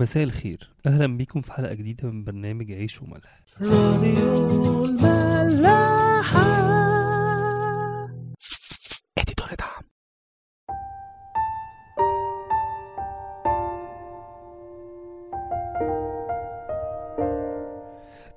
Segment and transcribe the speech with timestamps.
[0.00, 0.70] مساء الخير.
[0.86, 3.40] أهلا بيكم في حلقة جديدة من برنامج عيش وملح.
[3.60, 4.84] راديو
[9.18, 9.82] اديتور دعم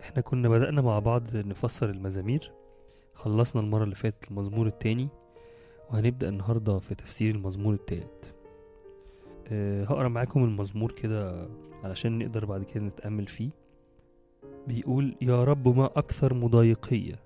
[0.01, 2.51] إحنا كنا بدأنا مع بعض نفسر المزامير.
[3.13, 5.09] خلصنا المرة اللي فاتت المزمور التاني
[5.89, 8.32] وهنبدأ النهاردة في تفسير المزمور التالت.
[9.51, 11.47] هقرأ معاكم المزمور كده
[11.83, 13.49] علشان نقدر بعد كده نتأمل فيه.
[14.67, 17.19] بيقول يا رب ما أكثر مضايقية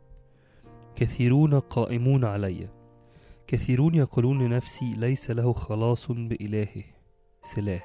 [0.95, 2.69] كثيرون قائمون علي.
[3.47, 6.83] كثيرون يقولون لنفسي ليس له خلاص بإلهه
[7.41, 7.83] سلاه.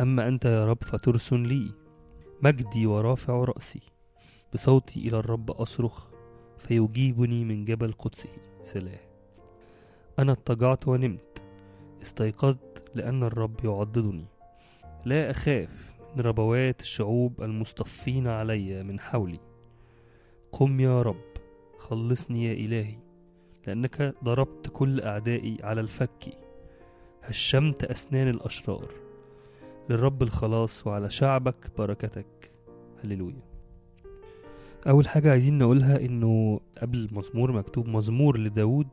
[0.00, 1.70] أما أنت يا رب فترس لي.
[2.42, 3.80] مجدي ورافع رأسي.
[4.54, 6.06] بصوتي إلى الرب أصرخ
[6.58, 8.28] فيجيبني من جبل قدسه
[8.62, 9.00] سلاه.
[10.18, 11.42] أنا اضطجعت ونمت.
[12.02, 14.24] استيقظت لأن الرب يعضدني.
[15.04, 19.40] لا أخاف من ربوات الشعوب المصطفين علي من حولي.
[20.52, 21.24] قم يا رب
[21.78, 22.98] خلصني يا إلهي
[23.66, 26.38] لأنك ضربت كل أعدائي على الفك.
[27.22, 28.88] هشمت أسنان الأشرار.
[29.90, 32.50] للرب الخلاص وعلى شعبك بركتك.
[33.04, 33.42] هللويا.
[34.86, 38.88] أول حاجة عايزين نقولها إنه قبل المزمور مكتوب مزمور لداود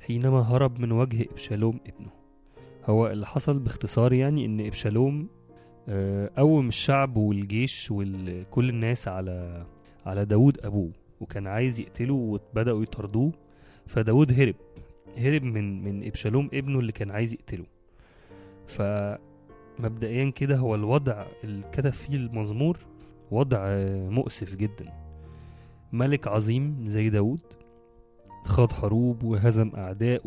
[0.00, 2.23] حينما هرب من وجه إبشالوم ابنه.
[2.86, 5.28] هو اللي حصل باختصار يعني إن إبشالوم
[5.88, 9.66] آه، قوم الشعب والجيش وكل الناس على
[10.06, 13.32] على داود أبوه وكان عايز يقتله وبدأوا يطردوه
[13.86, 14.54] فداود هرب
[15.18, 17.64] هرب من من إبشالوم ابنه اللي كان عايز يقتله.
[18.66, 22.78] فمبدئيا كده هو الوضع اللي كتب فيه المزمور
[23.30, 24.92] وضع آه، مؤسف جدا.
[25.92, 27.42] ملك عظيم زي داود
[28.44, 30.20] خاض حروب وهزم أعدائه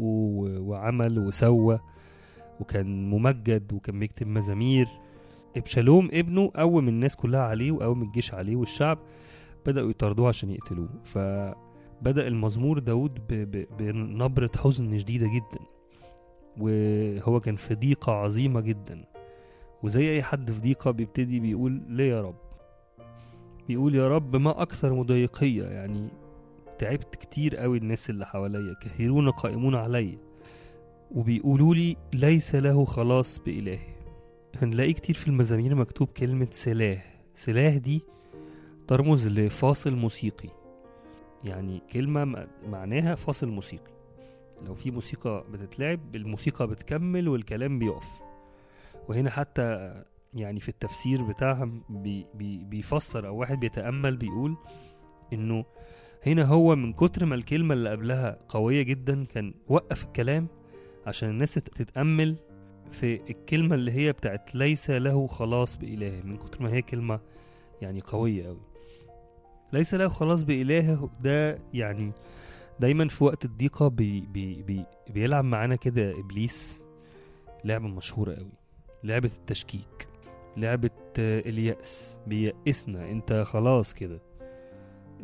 [0.60, 1.80] وعمل وسوى
[2.60, 4.88] وكان ممجد وكان بيكتب مزامير.
[5.58, 9.00] إبشالوم ابنه قوم الناس كلها عليه وقوم الجيش عليه والشعب
[9.66, 10.90] بدأوا يطاردوه عشان يقتلوه.
[11.04, 13.20] فبدأ المزمور داود
[13.80, 15.66] بنبرة حزن شديدة جدا.
[16.58, 19.06] وهو كان في ضيقة عظيمة جدا.
[19.84, 22.40] وزي أي حد في ضيقة بيبتدي بيقول ليه يا رب؟
[23.68, 26.10] بيقول يا رب ما أكثر مضايقية يعني
[26.80, 28.76] تعبت كتير قوي الناس اللي حواليا.
[28.82, 30.27] كثيرون قائمون عليا.
[31.12, 33.98] وبيقولوا لي ليس له خلاص بإلهي
[34.62, 37.02] هنلاقي كتير في المزامير مكتوب كلمة سلاه.
[37.36, 38.02] سلاه دي
[38.88, 40.50] ترمز لفاصل موسيقي.
[41.44, 43.92] يعني كلمة معناها فاصل موسيقي.
[44.66, 48.22] لو في موسيقى بتتلعب الموسيقى بتكمل والكلام بيقف.
[49.10, 49.94] وهنا حتى
[50.34, 54.58] يعني في التفسير بتاعها بي بي بيفسر أو واحد بيتأمل بيقول
[55.34, 55.66] إنه
[56.26, 60.48] هنا هو من كتر ما الكلمة اللي قبلها قوية جدا كان وقف الكلام
[61.08, 62.36] عشان الناس تت- تتأمل
[62.92, 67.20] في الكلمة اللي هي بتاعت ليس له خلاص بإلهه من كتر ما هي كلمة
[67.82, 68.62] يعني قوية أوي.
[69.74, 72.12] ليس له خلاص بإلهه ده يعني
[72.80, 76.84] دايما في وقت الضيقة بي بي بي بيلعب معانا كده إبليس.
[77.66, 78.52] لعبة مشهورة أوي.
[79.04, 80.08] لعبة التشكيك.
[80.58, 82.20] لعبة اليأس.
[82.28, 83.12] بيأسنا.
[83.12, 84.20] أنت خلاص كده.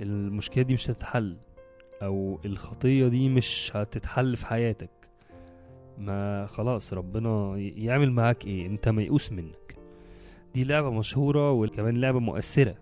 [0.02, 1.38] المشكلة دي مش هتتحل.
[2.02, 4.90] أو الخطية دي مش هتتحل في حياتك.
[5.98, 9.78] ما خلاص ربنا يعمل معاك إيه؟ انت ميؤوس منك.
[10.54, 12.76] دي لعبة مشهورة وكمان لعبة مؤثرة.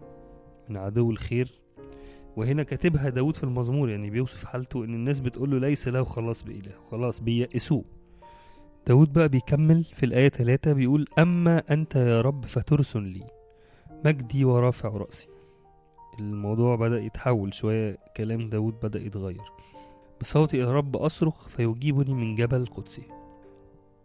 [0.70, 1.62] من عدو الخير.
[2.36, 6.44] وهنا كاتبها داود في المزمور يعني بيوصف حالته إن الناس بتقول له ليس له خلاص
[6.44, 6.72] بإله.
[6.92, 7.84] خلاص بيأسوه
[8.88, 13.28] داود بقى بيكمل في الآية 3 بيقول أما أنت يا رب فترس لي.
[14.06, 15.28] مجدي ورافع رأسي.
[16.20, 19.52] الموضوع بدأ يتحول شوية كلام داود بدأ يتغير.
[20.22, 23.04] بصوتي يا رب أصرخ فيجيبني من جبل قدسي.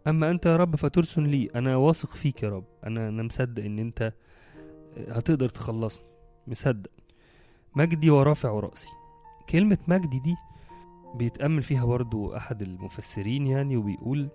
[0.07, 2.63] أما أنت يا رب فترسن لي أنا واثق فيك يا رب.
[2.87, 4.13] أنا أنا مصدق إن أنت
[5.09, 6.05] هتقدر تخلصني.
[6.47, 6.89] مصدق.
[7.75, 8.87] مجدي ورافع رأسي.
[9.49, 10.35] كلمة مجدي دي
[11.15, 14.29] بيتأمل فيها برضو أحد المفسرين يعني وبيقول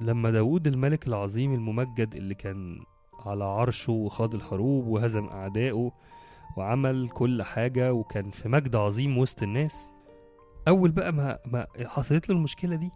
[0.00, 2.80] لما داود الملك العظيم الممجد اللي كان
[3.26, 5.92] على عرشه وخاض الحروب وهزم أعدائه
[6.56, 9.90] وعمل كل حاجة وكان في مجد عظيم وسط الناس
[10.68, 12.90] أول بقى ما, ما حصلت له المشكلة دي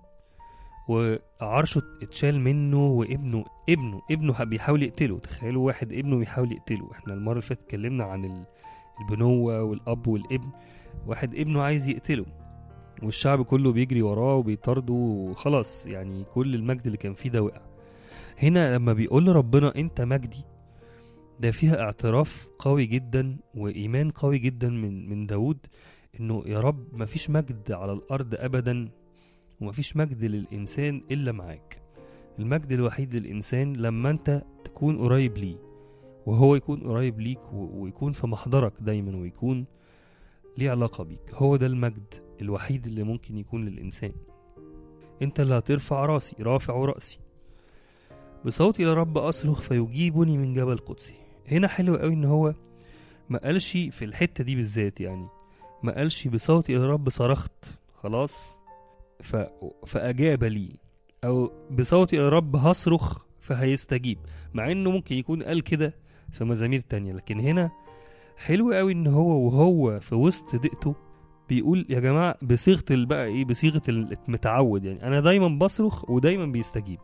[0.88, 5.18] وعرشه اتشال منه وابنه ابنه ابنه بيحاول يقتله.
[5.18, 6.92] تخيلوا واحد ابنه بيحاول يقتله.
[6.92, 8.44] إحنا المرة اللي فاتت اتكلمنا عن ال-
[9.00, 10.48] البنوة والأب والابن.
[11.06, 12.26] واحد ابنه عايز يقتله
[13.02, 17.60] والشعب كله بيجري وراه وبيطارده وخلاص يعني كل المجد اللي كان فيه ده وقع.
[18.42, 20.44] هنا لما بيقول لربنا أنت مجدي
[21.40, 25.58] ده فيها اعتراف قوي جدا وإيمان قوي جدا من من داود.
[26.20, 28.88] إنه يا رب مفيش مجد على الأرض أبدا
[29.60, 31.82] ومفيش مجد للإنسان إلا معاك.
[32.38, 35.56] المجد الوحيد للإنسان لما أنت تكون قريب ليه
[36.26, 39.66] وهو يكون قريب ليك ويكون في محضرك دايما ويكون
[40.58, 41.34] ليه علاقة بيك.
[41.34, 44.12] هو ده المجد الوحيد اللي ممكن يكون للإنسان.
[45.22, 47.18] أنت اللي هترفع رأسي رافع رأسي.
[48.44, 51.14] بصوتي إلى رب أصرخ فيجيبني من جبل قدسي
[51.50, 52.54] هنا حلو قوي إن هو
[53.30, 55.28] ما قالش في الحتة دي بالذات يعني.
[55.82, 57.74] ما قالش بصوتي إلى رب صرخت.
[58.02, 58.58] خلاص.
[59.20, 59.36] ف...
[59.86, 60.76] فأجاب لي.
[61.24, 64.18] أو بصوتي إلى رب هصرخ فهيستجيب.
[64.54, 65.94] مع إنه ممكن يكون قال كده
[66.32, 67.12] في مزامير تانية.
[67.12, 67.70] لكن هنا
[68.36, 70.94] حلو قوي إن هو وهو في وسط ضيقته
[71.48, 75.06] بيقول يا جماعة بصيغة بقى إيه؟ بصيغة المتعود يعني.
[75.06, 76.98] أنا دايما بصرخ ودايما بيستجيب.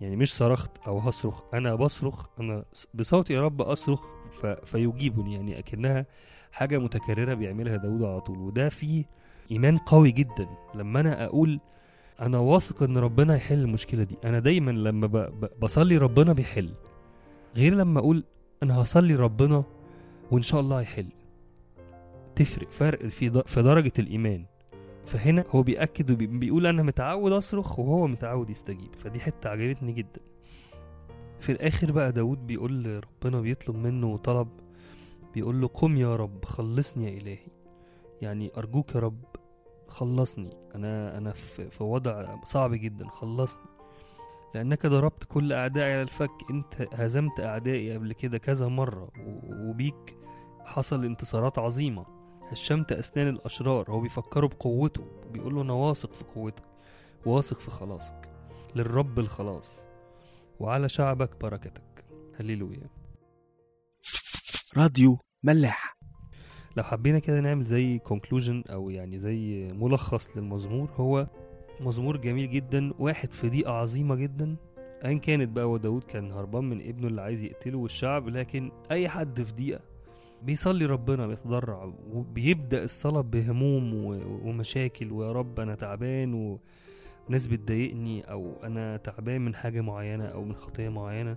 [0.00, 2.64] يعني مش صرخت أو هصرخ أنا بصرخ أنا
[2.94, 4.46] بصوتي يا رب أصرخ ف...
[4.46, 6.06] فيجيبني يعني أكنها
[6.56, 9.04] حاجة متكررة بيعملها داود على طول وده فيه
[9.50, 11.60] إيمان قوي جدا لما أنا أقول
[12.20, 15.06] أنا واثق إن ربنا هيحل المشكلة دي أنا دايما لما.
[15.62, 16.74] بصلي ربنا بيحل
[17.56, 18.24] غير لما أقول
[18.62, 19.64] أنا هصلي ربنا
[20.30, 21.08] وإن شاء الله هيحل
[22.34, 23.42] تفرق فرق في.
[23.46, 24.44] في درجة الإيمان
[25.06, 30.20] فهنا هو بيأكد وبيقول أنا متعود أصرخ وهو متعود يستجيب فدي حتة عجبتني جدا
[31.40, 34.48] في الآخر بقى داود بيقول ربنا بيطلب منه طلب
[35.36, 37.48] بيقول له قم يا رب خلصني يا إلهي.
[38.22, 39.24] يعني أرجوك يا رب
[39.88, 40.50] خلصني.
[40.74, 43.66] أنا أنا في, وضع صعب جدا خلصني.
[44.54, 46.30] لأنك ضربت كل أعدائي على الفك.
[46.50, 49.10] أنت هزمت أعدائي قبل كده كذا مرة
[49.60, 50.16] وبيك
[50.64, 52.06] حصل انتصارات عظيمة.
[52.50, 55.04] هشمت أسنان الأشرار هو بيفكره بقوته.
[55.32, 56.64] بيقول له أنا واثق في قوتك
[57.26, 58.28] واثق في خلاصك.
[58.74, 59.84] للرب الخلاص.
[60.60, 62.04] وعلى شعبك بركتك.
[62.40, 62.90] هللويا.
[64.76, 65.96] راديو ملاح
[66.76, 71.26] لو حبينا كده نعمل زي كونكلوجن أو يعني زي ملخص للمزمور هو
[71.80, 74.56] مزمور جميل جدا واحد في ضيقة عظيمة جدا
[75.04, 79.42] ايا كانت بقى وداود كان هربان من ابنه اللي عايز يقتله والشعب لكن أي حد
[79.42, 79.80] في ضيقة
[80.42, 83.94] بيصلي ربنا بيتضرع وبيبدأ الصلاة بهموم
[84.44, 86.58] ومشاكل ويا رب أنا تعبان.
[87.28, 91.36] وناس بتضايقني أو أنا تعبان من حاجة معينة أو من خطية معينة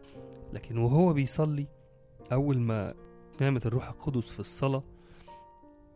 [0.54, 1.68] لكن وهو بيصلي
[2.32, 2.94] أول ما
[3.42, 4.84] نعمة الروح القدس في الصلاة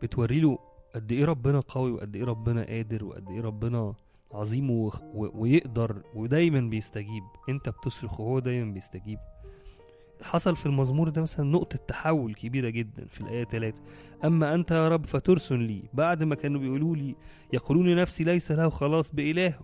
[0.02, 0.58] بتوري له
[0.94, 3.94] قد إيه ربنا قوي وقد إيه ربنا قادر وقد إيه ربنا
[4.32, 4.90] عظيم.
[5.14, 7.22] ويقدر ودايما بيستجيب.
[7.48, 9.18] أنت بتصرخ وهو دايما بيستجيب.
[10.22, 13.82] حصل في المزمور ده مثلا نقطة تحول كبيرة جدا في الآية 3
[14.24, 15.82] أما أنت يا رب فترسل لي.
[15.92, 17.16] بعد ما كانوا بيقولوا لي
[17.52, 19.58] يقولون نفسي ليس له خلاص بإله.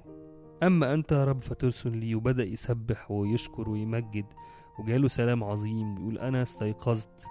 [0.62, 2.14] أما أنت يا رب فترسل لي.
[2.14, 4.26] وبدأ يسبح ويشكر ويمجد.
[4.78, 7.24] وجاله سلام عظيم بيقول أنا استيقظت.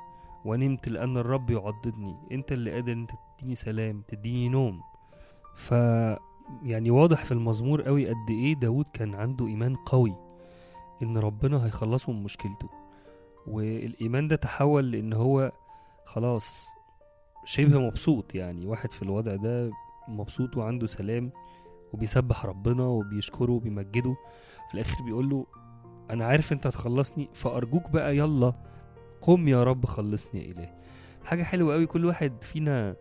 [0.46, 2.16] ونمت لأن الرب يعضدني.
[2.32, 4.82] أنت اللي قادر أنت تديني سلام تديني نوم.
[5.56, 5.72] ف
[6.64, 10.16] يعني واضح في المزمور قوي قد إيه داود كان عنده إيمان قوي
[11.04, 12.70] إن ربنا هيخلصه من مشكلته.
[13.48, 15.52] والإيمان ده تحول لأن هو
[16.06, 16.68] خلاص
[17.46, 18.66] شبه مبسوط يعني.
[18.66, 19.72] واحد في الوضع ده
[20.08, 21.32] مبسوط وعنده سلام
[21.94, 24.16] وبيسبح ربنا وبيشكره وبيمجده.
[24.68, 25.46] في الآخر بيقول له
[26.10, 28.54] أنا عارف أنت هتخلصني فأرجوك بقى يلا
[29.22, 30.74] قم يا رب خلصني يا إلهي.
[31.24, 32.96] حاجة حلوة قوي كل واحد فينا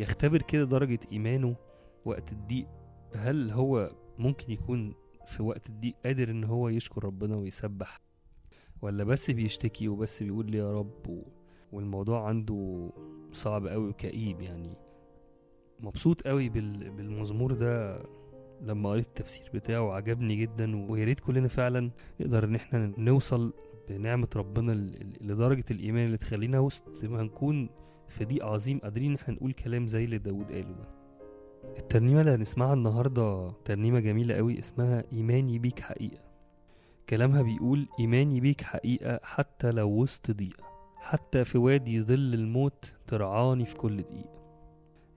[0.00, 1.56] يختبر كده درجة إيمانه
[2.04, 2.66] وقت الضيق.
[3.14, 4.94] هل هو ممكن يكون
[5.26, 8.00] في وقت الضيق قادر إن هو يشكر ربنا ويسبح؟
[8.82, 11.24] ولا بس بيشتكي وبس بيقول لي يا رب.
[11.72, 12.90] والموضوع عنده
[13.32, 14.76] صعب قوي وكئيب يعني.
[15.80, 16.90] مبسوط قوي بال...
[16.90, 18.02] بالمزمور ده
[18.60, 20.90] لما قريت التفسير بتاعه عجبني جدا.
[20.90, 23.52] ويا ريت كلنا فعلا نقدر إن إحنا نوصل
[23.88, 27.68] بنعمة ربنا ل- ل- لدرجة الإيمان اللي تخلينا وسط ما نكون
[28.08, 30.88] في ضيق عظيم قادرين إحنا نقول كلام زي اللي داود قاله ده.
[31.78, 36.24] الترنيمة اللي هنسمعها النهاردة ترنيمة جميلة قوي اسمها إيماني بيك حقيقة.
[37.08, 40.64] كلامها بيقول إيماني بيك حقيقة حتى لو وسط ضيقة
[40.96, 44.44] حتى في وادي ظل الموت ترعاني في كل دقيقة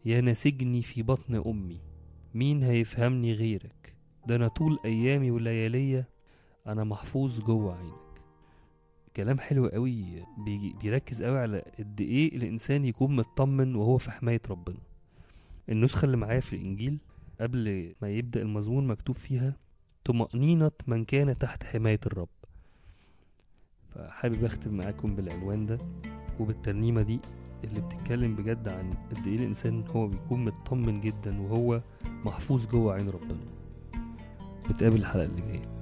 [0.06, 1.80] يا ناسجني في بطن أمي
[2.34, 3.96] مين هيفهمني غيرك؟
[4.28, 6.10] ده أنا طول أيامي وليالية
[6.68, 8.07] أنا محفوظ جوه عينك.
[9.18, 10.06] كلام حلو قوي
[10.38, 14.78] بيجي بيركز قوي على قد إيه الإنسان يكون مطمن وهو في حماية ربنا.
[15.70, 16.98] النسخة اللي معايا في الإنجيل
[17.42, 19.56] قبل ما يبدأ المزمور مكتوب فيها
[20.06, 22.28] طمأنينة من كان تحت حماية الرب.
[23.96, 25.78] فحابب أختم معاكم بالعنوان ده
[26.40, 27.20] وبالترنيمة دي
[27.64, 33.10] اللي بتتكلم بجد عن قد إيه الإنسان هو بيكون مطمن جدا وهو محفوظ جوه عين
[33.10, 33.46] ربنا.
[34.72, 35.77] نتقابل الحلقة اللي جاية.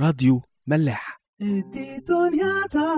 [0.00, 1.20] راديو ملاح.
[2.72, 2.94] تا